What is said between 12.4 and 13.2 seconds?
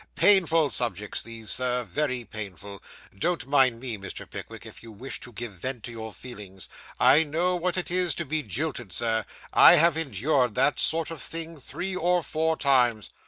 times.